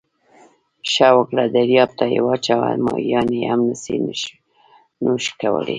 ښه 0.91 1.07
وکړه 1.17 1.43
درياب 1.55 1.89
ته 1.99 2.05
یې 2.13 2.19
واچوه، 2.25 2.69
ماهيان 2.85 3.27
يې 3.37 3.43
هم 3.51 3.61
نسي 3.69 3.95
نوش 5.03 5.25
کولای. 5.41 5.69